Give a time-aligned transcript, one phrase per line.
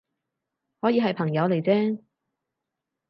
[0.79, 1.99] 可以係朋友嚟啫